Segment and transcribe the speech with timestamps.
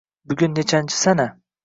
[0.31, 1.27] Bugun nechanchi sana?